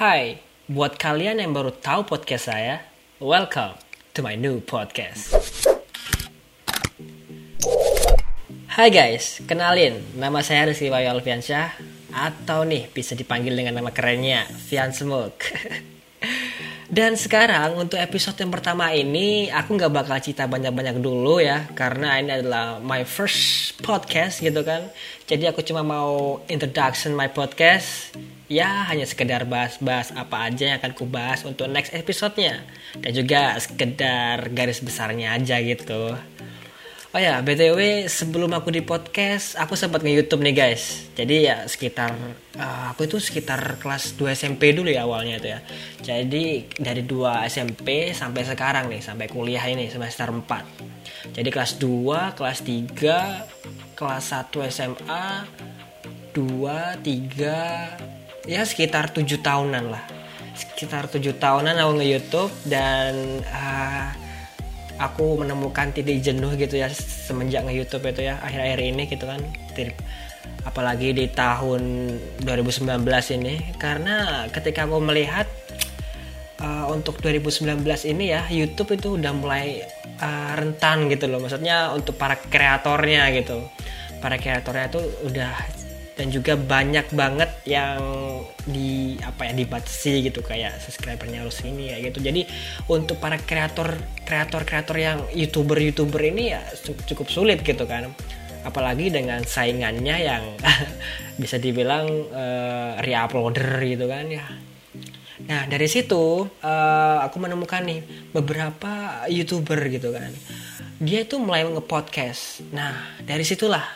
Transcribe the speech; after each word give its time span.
Hai, 0.00 0.40
buat 0.64 0.96
kalian 0.96 1.44
yang 1.44 1.52
baru 1.52 1.76
tahu 1.76 2.08
podcast 2.08 2.48
saya, 2.48 2.80
welcome 3.20 3.76
to 4.16 4.24
my 4.24 4.32
new 4.32 4.56
podcast. 4.64 5.36
Hai 8.64 8.88
guys, 8.88 9.44
kenalin, 9.44 10.00
nama 10.16 10.40
saya 10.40 10.72
Rizky 10.72 10.88
Wayu 10.88 11.12
Alfiansyah 11.12 11.76
atau 12.16 12.64
nih 12.64 12.88
bisa 12.88 13.12
dipanggil 13.12 13.52
dengan 13.52 13.76
nama 13.76 13.92
kerennya 13.92 14.48
Fian. 14.48 14.88
Dan 16.90 17.14
sekarang 17.14 17.78
untuk 17.78 18.02
episode 18.02 18.34
yang 18.42 18.50
pertama 18.50 18.90
ini 18.90 19.46
aku 19.46 19.78
nggak 19.78 19.94
bakal 19.94 20.18
cerita 20.18 20.50
banyak-banyak 20.50 20.98
dulu 20.98 21.38
ya 21.38 21.70
karena 21.70 22.18
ini 22.18 22.42
adalah 22.42 22.82
my 22.82 23.06
first 23.06 23.78
podcast 23.78 24.42
gitu 24.42 24.66
kan. 24.66 24.90
Jadi 25.30 25.46
aku 25.46 25.62
cuma 25.62 25.86
mau 25.86 26.42
introduction 26.50 27.14
my 27.14 27.30
podcast 27.30 28.10
ya 28.50 28.90
hanya 28.90 29.06
sekedar 29.06 29.46
bahas-bahas 29.46 30.10
apa 30.18 30.50
aja 30.50 30.74
yang 30.74 30.82
akan 30.82 30.90
kubahas 30.98 31.46
untuk 31.46 31.70
next 31.70 31.94
episodenya 31.94 32.66
dan 32.98 33.14
juga 33.14 33.54
sekedar 33.62 34.50
garis 34.50 34.82
besarnya 34.82 35.38
aja 35.38 35.62
gitu. 35.62 36.18
Oh 37.10 37.18
ya, 37.18 37.42
BTW 37.42 38.06
sebelum 38.06 38.54
aku 38.54 38.70
di 38.70 38.86
podcast, 38.86 39.58
aku 39.58 39.74
sempat 39.74 39.98
nge-youtube 40.06 40.46
nih 40.46 40.54
guys. 40.54 41.10
Jadi 41.18 41.42
ya 41.42 41.66
sekitar, 41.66 42.14
uh, 42.54 42.94
aku 42.94 43.10
itu 43.10 43.18
sekitar 43.18 43.82
kelas 43.82 44.14
2 44.14 44.30
SMP 44.30 44.70
dulu 44.70 44.94
ya 44.94 45.02
awalnya 45.02 45.42
itu 45.42 45.50
ya. 45.50 45.58
Jadi 45.98 46.70
dari 46.78 47.02
2 47.02 47.50
SMP 47.50 48.14
sampai 48.14 48.46
sekarang 48.46 48.86
nih, 48.86 49.02
sampai 49.02 49.26
kuliah 49.26 49.66
ini 49.66 49.90
semester 49.90 50.30
4. 50.30 51.34
Jadi 51.34 51.50
kelas 51.50 51.82
2, 51.82 52.38
kelas 52.38 52.58
3, 52.62 53.98
kelas 53.98 54.24
1 54.30 54.70
SMA, 54.70 55.26
2, 56.30 56.94
3, 56.94 58.46
ya 58.46 58.62
sekitar 58.62 59.10
7 59.10 59.26
tahunan 59.42 59.84
lah. 59.90 60.06
Sekitar 60.54 61.10
7 61.10 61.34
tahunan 61.42 61.74
aku 61.74 61.92
nge-youtube 61.98 62.54
dan... 62.70 63.42
Uh, 63.50 64.19
aku 65.00 65.40
menemukan 65.40 65.96
titik 65.96 66.20
jenuh 66.20 66.52
gitu 66.60 66.76
ya 66.76 66.92
semenjak 66.92 67.64
nge 67.64 67.72
YouTube 67.72 68.04
itu 68.12 68.28
ya 68.28 68.36
akhir-akhir 68.44 68.80
ini 68.84 69.02
gitu 69.08 69.24
kan. 69.24 69.40
Apalagi 70.68 71.16
di 71.16 71.24
tahun 71.32 72.12
2019 72.44 73.00
ini. 73.40 73.54
Karena 73.80 74.44
ketika 74.52 74.84
aku 74.84 75.00
melihat 75.00 75.48
uh, 76.60 76.92
untuk 76.92 77.16
2019 77.24 77.80
ini 78.12 78.24
ya 78.28 78.44
YouTube 78.52 78.92
itu 79.00 79.16
udah 79.16 79.32
mulai 79.32 79.80
uh, 80.20 80.52
rentan 80.52 81.08
gitu 81.08 81.32
loh. 81.32 81.40
Maksudnya 81.40 81.96
untuk 81.96 82.20
para 82.20 82.36
kreatornya 82.36 83.32
gitu. 83.40 83.64
Para 84.20 84.36
kreatornya 84.36 84.92
itu 84.92 85.00
udah 85.32 85.79
dan 86.20 86.28
juga 86.28 86.52
banyak 86.52 87.16
banget 87.16 87.48
yang 87.64 87.96
di 88.68 89.16
apa 89.24 89.48
ya 89.48 89.56
dibatasi 89.56 90.28
gitu 90.28 90.44
kayak 90.44 90.76
subscribernya 90.76 91.40
harus 91.40 91.64
ini 91.64 91.88
ya 91.88 91.96
gitu. 92.04 92.20
Jadi 92.20 92.44
untuk 92.92 93.16
para 93.16 93.40
kreator 93.40 93.96
kreator 94.28 94.68
kreator 94.68 95.00
yang 95.00 95.24
youtuber 95.32 95.80
youtuber 95.80 96.20
ini 96.20 96.52
ya 96.52 96.60
cukup 97.08 97.32
sulit 97.32 97.64
gitu 97.64 97.88
kan. 97.88 98.12
Apalagi 98.68 99.08
dengan 99.08 99.40
saingannya 99.48 100.16
yang 100.20 100.44
bisa 101.40 101.56
dibilang 101.56 102.04
uh, 102.28 103.00
reuploader 103.00 103.80
gitu 103.88 104.04
kan 104.04 104.28
ya. 104.28 104.44
Nah 105.48 105.64
dari 105.72 105.88
situ 105.88 106.44
uh, 106.44 107.16
aku 107.24 107.40
menemukan 107.40 107.80
nih 107.80 108.04
beberapa 108.36 109.24
youtuber 109.32 109.80
gitu 109.88 110.12
kan. 110.12 110.28
Dia 111.00 111.24
itu 111.24 111.40
mulai 111.40 111.64
nge-podcast. 111.64 112.68
Nah 112.76 113.16
dari 113.24 113.40
situlah 113.40 113.88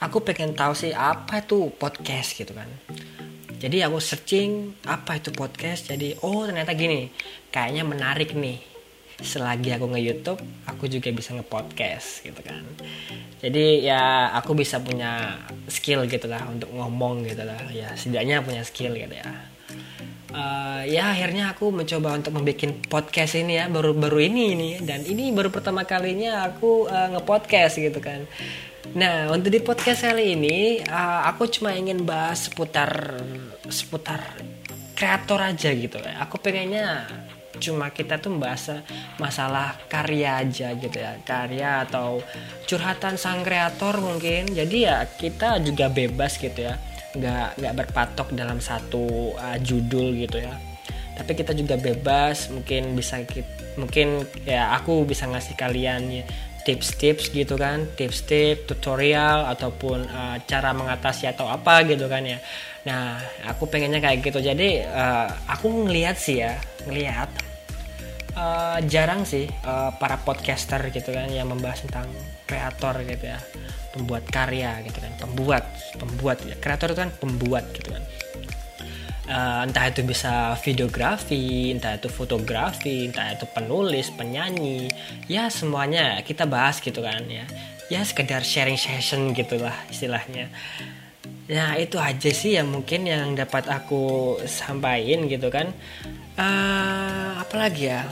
aku 0.00 0.24
pengen 0.24 0.56
tahu 0.56 0.72
sih 0.72 0.96
apa 0.96 1.44
itu 1.44 1.68
podcast 1.76 2.32
gitu 2.32 2.56
kan? 2.56 2.66
Jadi 3.60 3.84
aku 3.84 4.00
searching 4.00 4.72
apa 4.88 5.20
itu 5.20 5.28
podcast? 5.36 5.92
Jadi 5.92 6.16
oh 6.24 6.48
ternyata 6.48 6.72
gini 6.72 7.12
kayaknya 7.52 7.84
menarik 7.84 8.32
nih. 8.32 8.58
Selagi 9.20 9.76
aku 9.76 9.92
nge 9.92 10.00
YouTube 10.00 10.40
aku 10.64 10.88
juga 10.88 11.12
bisa 11.12 11.36
nge 11.36 11.44
podcast 11.44 12.24
gitu 12.24 12.40
kan. 12.40 12.64
Jadi 13.44 13.84
ya 13.84 14.32
aku 14.32 14.56
bisa 14.56 14.80
punya 14.80 15.36
skill 15.68 16.08
gitu 16.08 16.24
lah 16.24 16.48
untuk 16.48 16.72
ngomong 16.72 17.28
gitu 17.28 17.44
lah. 17.44 17.68
Ya 17.68 17.92
setidaknya 17.92 18.40
punya 18.40 18.64
skill 18.64 18.96
gitu 18.96 19.12
ya 19.12 19.28
uh, 20.34 20.82
ya 20.86 21.12
akhirnya 21.12 21.54
aku 21.54 21.70
mencoba 21.74 22.16
untuk 22.16 22.32
membuat 22.34 22.58
podcast 22.86 23.38
ini 23.38 23.58
ya 23.58 23.66
baru 23.66 23.94
baru 23.94 24.18
ini 24.22 24.42
ini. 24.54 24.70
Dan 24.82 25.04
ini 25.06 25.30
baru 25.34 25.50
pertama 25.52 25.86
kalinya 25.86 26.46
aku 26.46 26.86
uh, 26.86 27.08
nge-podcast 27.16 27.74
gitu 27.78 28.00
kan. 28.02 28.24
Nah, 28.96 29.30
untuk 29.30 29.52
di 29.52 29.60
podcast 29.60 30.02
kali 30.02 30.34
ini 30.34 30.80
uh, 30.82 31.28
aku 31.30 31.46
cuma 31.46 31.76
ingin 31.76 32.02
bahas 32.02 32.50
seputar 32.50 33.20
seputar 33.68 34.18
kreator 34.96 35.40
aja 35.40 35.70
gitu. 35.70 36.00
Aku 36.00 36.40
pengennya 36.42 37.06
cuma 37.60 37.92
kita 37.92 38.16
tuh 38.16 38.32
membahas 38.32 38.80
masalah 39.20 39.76
karya 39.86 40.40
aja 40.42 40.72
gitu 40.74 40.96
ya. 40.96 41.20
Karya 41.22 41.86
atau 41.86 42.24
curhatan 42.66 43.20
sang 43.20 43.44
kreator 43.44 44.00
mungkin. 44.00 44.48
Jadi 44.50 44.76
ya 44.88 45.04
kita 45.06 45.60
juga 45.60 45.92
bebas 45.92 46.40
gitu 46.40 46.66
ya 46.66 46.89
nggak 47.16 47.58
nggak 47.58 47.74
berpatok 47.74 48.28
dalam 48.34 48.62
satu 48.62 49.34
uh, 49.34 49.58
judul 49.58 50.14
gitu 50.14 50.38
ya. 50.38 50.54
Tapi 51.18 51.36
kita 51.36 51.52
juga 51.52 51.76
bebas 51.76 52.48
mungkin 52.48 52.96
bisa 52.96 53.20
mungkin 53.76 54.24
ya 54.46 54.72
aku 54.78 55.04
bisa 55.04 55.28
ngasih 55.28 55.54
kalian 55.58 56.00
ya, 56.08 56.24
tips-tips 56.64 57.32
gitu 57.32 57.60
kan 57.60 57.84
tips-tips 57.98 58.64
tutorial 58.64 59.44
ataupun 59.52 60.06
uh, 60.08 60.36
cara 60.48 60.72
mengatasi 60.72 61.28
atau 61.28 61.50
apa 61.50 61.84
gitu 61.84 62.08
kan 62.08 62.24
ya. 62.24 62.38
Nah 62.88 63.20
aku 63.44 63.68
pengennya 63.68 64.00
kayak 64.00 64.24
gitu. 64.24 64.40
Jadi 64.40 64.80
uh, 64.86 65.28
aku 65.50 65.88
ngelihat 65.90 66.16
sih 66.16 66.40
ya 66.40 66.56
ngelihat 66.88 67.28
uh, 68.36 68.78
jarang 68.86 69.22
sih 69.26 69.48
uh, 69.66 69.94
para 69.96 70.20
podcaster 70.20 70.80
gitu 70.90 71.10
kan 71.14 71.30
yang 71.30 71.48
membahas 71.50 71.86
tentang 71.86 72.06
kreator 72.44 73.02
gitu 73.06 73.30
ya 73.30 73.38
pembuat 73.90 74.24
karya 74.30 74.82
gitu 74.86 74.98
kan 75.02 75.12
pembuat 75.18 75.64
pembuat 75.98 76.38
ya 76.46 76.54
kreator 76.58 76.94
itu 76.94 77.00
kan 77.00 77.10
pembuat 77.18 77.64
gitu 77.74 77.90
kan 77.94 78.02
uh, 79.30 79.62
entah 79.66 79.86
itu 79.88 80.02
bisa 80.02 80.58
videografi, 80.60 81.70
entah 81.70 81.96
itu 81.96 82.10
fotografi, 82.10 83.06
entah 83.06 83.32
itu 83.32 83.46
penulis, 83.54 84.10
penyanyi, 84.10 84.90
ya 85.30 85.46
semuanya 85.48 86.18
kita 86.26 86.44
bahas 86.44 86.82
gitu 86.82 87.00
kan 87.00 87.22
ya. 87.30 87.46
Ya 87.90 88.06
sekedar 88.06 88.46
sharing 88.46 88.78
session 88.78 89.34
gitulah 89.34 89.74
istilahnya. 89.90 90.50
Nah 91.50 91.74
itu 91.76 91.98
aja 91.98 92.30
sih 92.30 92.54
yang 92.54 92.70
mungkin 92.70 93.10
yang 93.10 93.34
dapat 93.34 93.66
aku 93.66 94.38
sampaikan 94.46 95.26
gitu 95.26 95.50
kan. 95.50 95.74
Uh, 96.38 97.42
apalagi 97.42 97.90
ya? 97.90 98.06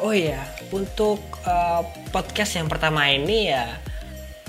Oh 0.00 0.12
iya, 0.12 0.44
untuk 0.72 1.20
uh, 1.44 1.84
podcast 2.12 2.56
yang 2.56 2.68
pertama 2.68 3.08
ini 3.08 3.52
ya 3.52 3.68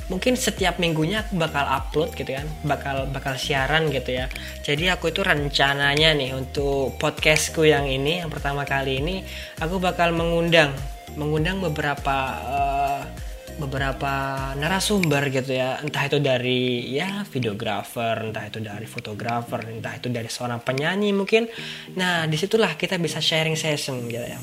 mungkin 0.08 0.40
setiap 0.40 0.80
minggunya 0.80 1.28
aku 1.28 1.36
bakal 1.36 1.68
upload 1.68 2.16
gitu 2.16 2.32
kan 2.32 2.48
bakal 2.64 3.12
bakal 3.12 3.36
siaran 3.36 3.92
gitu 3.92 4.16
ya 4.16 4.32
jadi 4.64 4.96
aku 4.96 5.12
itu 5.12 5.20
rencananya 5.20 6.16
nih 6.16 6.32
untuk 6.32 6.96
podcastku 6.96 7.68
yang 7.68 7.84
ini 7.92 8.24
yang 8.24 8.32
pertama 8.32 8.64
kali 8.64 9.04
ini 9.04 9.28
aku 9.60 9.84
bakal 9.84 10.16
mengundang 10.16 10.72
mengundang 11.20 11.60
beberapa 11.60 12.40
uh, 12.40 13.04
beberapa 13.58 14.14
narasumber 14.54 15.34
gitu 15.34 15.58
ya. 15.58 15.82
Entah 15.82 16.06
itu 16.06 16.18
dari 16.22 16.94
ya 16.94 17.26
videografer 17.26 18.30
entah 18.30 18.46
itu 18.46 18.62
dari 18.62 18.86
fotografer 18.86 19.66
entah 19.66 19.98
itu 19.98 20.08
dari 20.14 20.30
seorang 20.30 20.62
penyanyi 20.62 21.12
mungkin. 21.12 21.50
Nah 21.98 22.30
di 22.30 22.38
situlah 22.38 22.78
kita 22.78 23.02
bisa 23.02 23.18
sharing 23.18 23.58
session 23.58 24.06
gitu 24.06 24.24
ya. 24.24 24.40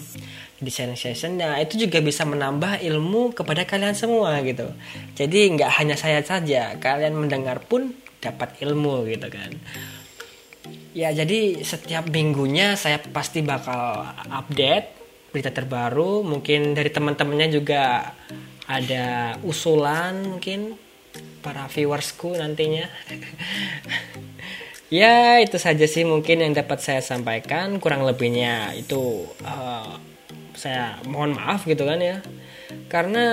Di 0.58 0.70
sharing 0.70 0.98
session 0.98 1.38
nah 1.38 1.56
itu 1.62 1.78
juga 1.78 2.02
bisa 2.02 2.26
menambah 2.26 2.82
ilmu 2.82 3.32
kepada 3.32 3.62
kalian 3.62 3.94
semua 3.94 4.42
gitu. 4.42 4.66
Jadi 5.14 5.58
nggak 5.58 5.70
hanya 5.78 5.94
saya 5.94 6.20
saja 6.20 6.74
kalian 6.82 7.14
mendengar 7.14 7.62
pun 7.62 7.94
dapat 8.18 8.58
ilmu 8.66 9.06
gitu 9.06 9.30
kan. 9.30 9.54
Ya 10.94 11.10
jadi 11.14 11.62
setiap 11.62 12.10
minggunya 12.10 12.74
saya 12.74 12.98
pasti 12.98 13.42
bakal 13.46 14.10
update 14.30 14.94
berita 15.34 15.50
terbaru. 15.50 16.22
Mungkin 16.22 16.78
dari 16.78 16.90
teman-temannya 16.94 17.50
juga 17.50 18.14
ada 18.64 19.36
usulan 19.44 20.24
mungkin 20.24 20.78
para 21.44 21.68
viewersku 21.68 22.36
nantinya. 22.36 22.88
Ya 24.92 25.42
itu 25.42 25.58
saja 25.58 25.90
sih 25.90 26.06
mungkin 26.06 26.38
yang 26.38 26.54
dapat 26.54 26.78
saya 26.78 27.02
sampaikan. 27.02 27.82
Kurang 27.82 28.06
lebihnya 28.06 28.78
itu 28.78 29.26
uh, 29.42 29.98
saya 30.54 31.02
mohon 31.10 31.34
maaf 31.34 31.66
gitu 31.66 31.82
kan 31.82 31.98
ya. 31.98 32.22
Karena 32.86 33.26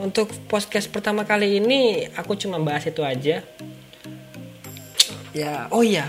untuk 0.00 0.32
podcast 0.48 0.88
pertama 0.88 1.28
kali 1.28 1.60
ini 1.60 2.08
aku 2.16 2.40
cuma 2.40 2.56
bahas 2.56 2.88
itu 2.88 3.04
aja. 3.04 3.44
Ya 5.36 5.68
oh 5.68 5.84
iya 5.84 6.08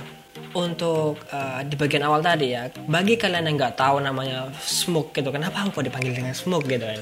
untuk 0.56 1.19
uh, 1.36 1.60
di 1.68 1.75
bagian 1.75 2.07
awal 2.07 2.24
tadi 2.24 2.56
ya 2.56 2.72
bagi 2.88 3.19
kalian 3.19 3.52
yang 3.52 3.60
nggak 3.60 3.75
tahu 3.75 4.00
namanya 4.00 4.48
smoke 4.63 5.12
gitu 5.12 5.28
kenapa 5.28 5.68
aku 5.68 5.84
dipanggil 5.84 6.16
dengan 6.16 6.31
smoke 6.31 6.63
gitu 6.72 6.88
kan? 6.88 7.02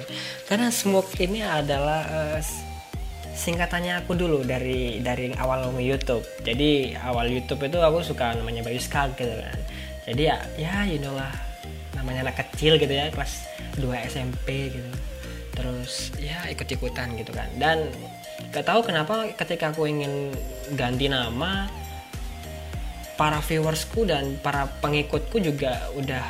Karena 0.49 0.67
smoke 0.73 1.13
ini 1.21 1.45
adalah 1.45 2.01
uh, 2.09 2.39
singkatannya 3.33 4.05
aku 4.05 4.17
dulu 4.17 4.41
dari 4.41 5.01
dari 5.01 5.33
awal 5.37 5.69
YouTube. 5.77 6.25
Jadi 6.41 6.97
awal 6.97 7.29
YouTube 7.29 7.61
itu 7.65 7.77
aku 7.77 8.01
suka 8.01 8.33
namanya 8.33 8.65
Bayu 8.65 8.81
Skag 8.81 9.13
gitu 9.17 9.33
kan. 9.33 9.57
Jadi 10.09 10.21
ya 10.25 10.37
ya 10.57 10.73
you 10.89 10.97
know 10.97 11.13
lah 11.13 11.31
namanya 11.93 12.29
anak 12.29 12.41
kecil 12.49 12.81
gitu 12.81 12.89
ya 12.89 13.13
kelas 13.13 13.45
2 13.77 13.85
SMP 14.09 14.73
gitu. 14.73 14.91
Terus 15.53 16.09
ya 16.17 16.45
ikut-ikutan 16.49 17.13
gitu 17.21 17.29
kan. 17.29 17.49
Dan 17.61 17.89
gak 18.49 18.65
tahu 18.65 18.85
kenapa 18.85 19.29
ketika 19.37 19.73
aku 19.73 19.85
ingin 19.85 20.33
ganti 20.73 21.09
nama 21.09 21.69
para 23.15 23.39
viewersku 23.41 24.05
dan 24.07 24.37
para 24.41 24.69
pengikutku 24.81 25.37
juga 25.39 25.89
udah 25.93 26.25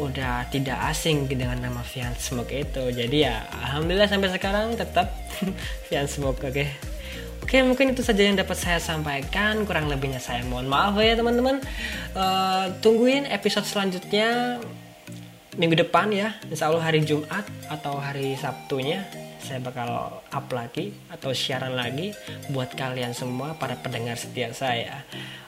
udah 0.00 0.48
tidak 0.48 0.78
asing 0.88 1.28
dengan 1.28 1.60
nama 1.60 1.84
Fian 1.84 2.16
Smoke 2.16 2.52
itu. 2.52 2.88
Jadi 2.92 3.28
ya 3.28 3.44
alhamdulillah 3.68 4.08
sampai 4.08 4.32
sekarang 4.32 4.72
tetap 4.76 5.12
Fian 5.88 6.08
Smoke 6.08 6.40
oke. 6.40 6.52
Okay? 6.52 6.68
Oke 7.42 7.58
mungkin 7.66 7.90
itu 7.92 8.00
saja 8.06 8.22
yang 8.22 8.38
dapat 8.38 8.56
saya 8.56 8.78
sampaikan. 8.78 9.66
Kurang 9.68 9.90
lebihnya 9.90 10.22
saya 10.22 10.46
mohon 10.46 10.70
maaf 10.70 10.96
ya 11.02 11.18
teman-teman. 11.18 11.60
Uh, 12.14 12.70
tungguin 12.80 13.28
episode 13.28 13.66
selanjutnya 13.66 14.62
minggu 15.56 15.76
depan 15.76 16.08
ya. 16.12 16.32
Insya 16.48 16.72
Allah 16.72 16.84
hari 16.84 17.04
Jumat 17.04 17.44
atau 17.68 18.00
hari 18.00 18.36
Sabtunya 18.36 19.04
saya 19.42 19.58
bakal 19.58 20.22
up 20.22 20.46
lagi 20.54 20.94
atau 21.10 21.34
siaran 21.34 21.74
lagi 21.74 22.14
buat 22.54 22.72
kalian 22.78 23.12
semua 23.12 23.58
para 23.58 23.74
pendengar 23.76 24.14
setia 24.14 24.54
saya. 24.54 25.02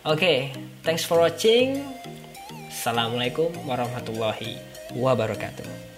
Oke 0.05 0.19
okay, 0.19 0.39
thanks 0.83 1.07
for 1.07 1.23
watching. 1.23 1.81
Assalamualaikum 2.69 3.55
warahmatullahi 3.71 4.59
wabarakatuh 4.99 5.94